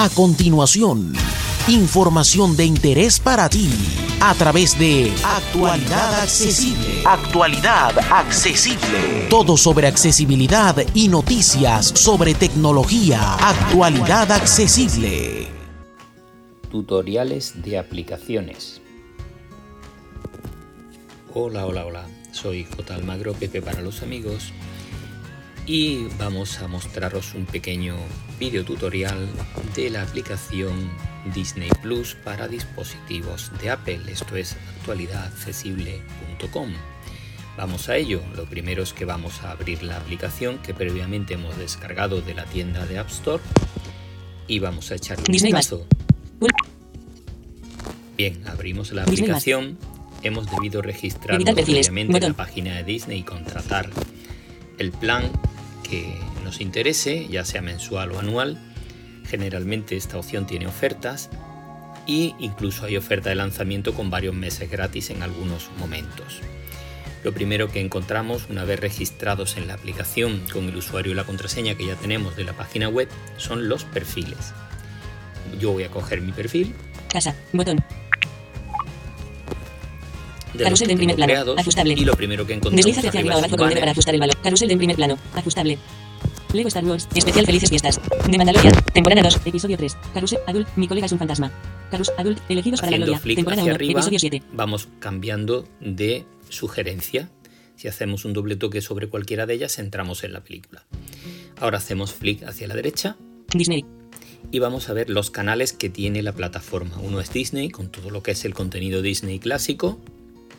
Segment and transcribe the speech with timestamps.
[0.00, 1.12] A continuación,
[1.66, 3.68] información de interés para ti
[4.20, 7.02] a través de Actualidad Accesible.
[7.04, 9.26] Actualidad Accesible.
[9.28, 13.34] Todo sobre accesibilidad y noticias sobre tecnología.
[13.40, 15.48] Actualidad Accesible.
[16.70, 18.80] Tutoriales de aplicaciones.
[21.34, 22.06] Hola, hola, hola.
[22.30, 22.94] Soy J.
[22.94, 24.52] Almagro, Pepe para los amigos
[25.68, 27.94] y vamos a mostraros un pequeño
[28.40, 29.28] video tutorial
[29.76, 30.90] de la aplicación
[31.34, 36.72] Disney Plus para dispositivos de Apple, esto es actualidadaccesible.com.
[37.58, 41.58] Vamos a ello, lo primero es que vamos a abrir la aplicación que previamente hemos
[41.58, 43.42] descargado de la tienda de App Store
[44.46, 45.86] y vamos a echarle un vistazo.
[48.16, 49.76] Bien, abrimos la aplicación,
[50.22, 53.90] hemos debido registrarnos previamente en la página de Disney y contratar
[54.78, 55.30] el plan
[55.88, 58.58] que nos interese, ya sea mensual o anual.
[59.26, 61.30] Generalmente esta opción tiene ofertas
[62.06, 66.40] y incluso hay oferta de lanzamiento con varios meses gratis en algunos momentos.
[67.24, 71.24] Lo primero que encontramos una vez registrados en la aplicación con el usuario y la
[71.24, 74.54] contraseña que ya tenemos de la página web son los perfiles.
[75.58, 76.74] Yo voy a coger mi perfil.
[77.10, 77.84] Casa, botón,
[80.58, 81.32] de Carrusel en primer plano.
[81.32, 81.94] Creados, ajustable.
[81.94, 84.36] Y lo primero que encontramos Desliza hacia arriba o abajo con para ajustar el valor.
[84.42, 85.18] Carrusel en primer plano.
[85.34, 85.78] Ajustable.
[86.52, 87.08] Lego Star Wars.
[87.14, 88.00] Especial Felices Fiestas.
[88.28, 88.74] De Mandalorian.
[88.92, 89.40] Temporada 2.
[89.46, 89.96] Episodio 3.
[90.14, 90.68] Carrusel Adult.
[90.76, 91.52] Mi colega es un fantasma.
[91.90, 92.38] Carrusel Adult.
[92.48, 93.20] Elegidos para la gloria.
[93.20, 93.74] Temporada 1.
[93.74, 94.42] Arriba, episodio 7.
[94.52, 97.30] Vamos cambiando de sugerencia.
[97.76, 100.84] Si hacemos un doble toque sobre cualquiera de ellas, entramos en la película.
[101.60, 103.16] Ahora hacemos flick hacia la derecha.
[103.54, 103.84] Disney.
[104.50, 106.98] Y vamos a ver los canales que tiene la plataforma.
[106.98, 110.00] Uno es Disney, con todo lo que es el contenido Disney clásico.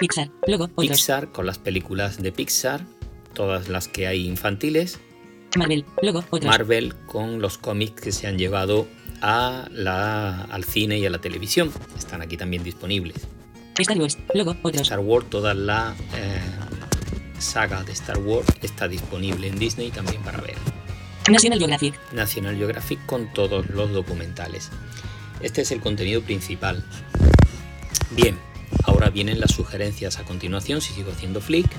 [0.00, 2.86] Pixar, logo, Pixar con las películas de Pixar,
[3.34, 4.98] todas las que hay infantiles.
[5.58, 8.88] Marvel, logo, Marvel con los cómics que se han llevado
[9.20, 11.70] a la, al cine y a la televisión.
[11.98, 13.26] Están aquí también disponibles.
[13.78, 14.80] Star Wars, logo, otros.
[14.80, 16.40] Star Wars, toda la eh,
[17.38, 20.56] saga de Star Wars está disponible en Disney también para ver.
[21.30, 21.94] National Geographic.
[22.12, 24.70] National Geographic con todos los documentales.
[25.42, 26.82] Este es el contenido principal.
[28.12, 28.38] Bien,
[28.84, 31.70] Ahora vienen las sugerencias a continuación si sigo haciendo flick.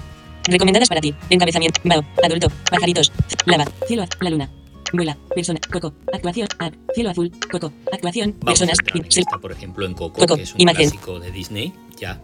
[0.46, 1.14] Recomendadas para ti.
[1.30, 1.82] Encabezamiento.
[1.84, 2.04] Bao.
[2.24, 2.50] Adulto.
[2.70, 3.12] Pajaritos.
[3.46, 3.66] Lava.
[3.88, 4.06] Cielo.
[4.20, 4.50] La luna.
[4.94, 5.18] Vuela.
[5.34, 5.60] Persona.
[5.72, 5.94] Coco.
[6.12, 6.48] Actuación.
[6.60, 6.74] App.
[6.94, 7.32] Cielo azul.
[7.52, 7.72] Coco.
[7.92, 8.34] Actuación.
[8.34, 8.78] personas.
[9.10, 11.74] Está, por ejemplo, en Coco, que es un clásico de Disney.
[12.00, 12.22] Ya.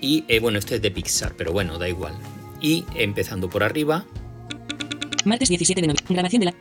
[0.00, 2.14] Y eh, bueno, este es de Pixar, pero bueno, da igual.
[2.60, 4.04] Y empezando por arriba.
[5.24, 6.14] Martes 17 de noviembre.
[6.14, 6.54] Grabación de la.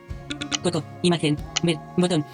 [0.62, 0.84] Coco.
[1.02, 1.38] Imagen.
[1.64, 1.78] Ver.
[1.98, 2.26] Botón.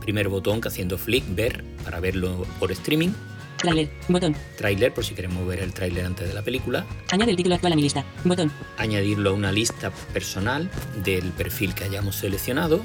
[0.00, 3.10] Primer botón que haciendo flick, ver, para verlo por streaming.
[3.58, 3.90] Trailer.
[4.08, 4.34] Botón.
[4.56, 6.86] Trailer, por si queremos ver el trailer antes de la película.
[7.10, 8.04] Añade el título actual a mi lista.
[8.24, 8.50] Botón.
[8.78, 10.70] Añadirlo a una lista personal
[11.04, 12.82] del perfil que hayamos seleccionado.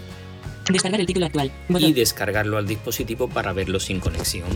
[0.69, 1.51] Descargar el título actual.
[1.69, 1.89] Botón.
[1.89, 4.49] Y descargarlo al dispositivo para verlo sin conexión.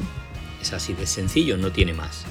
[0.62, 2.26] Es así de sencillo, no tiene más.